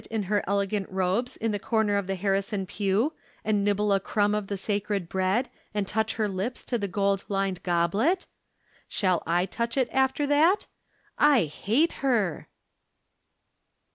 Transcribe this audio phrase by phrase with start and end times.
[0.09, 3.13] in her elegant robes in the corner of tlie Harrison pew,
[3.45, 7.23] and nibble a crumb of the sacred bread, and touch her lips to the gold
[7.29, 8.25] lined goblet?
[8.89, 10.65] Shall I touch it, after that?
[10.95, 12.47] / hate her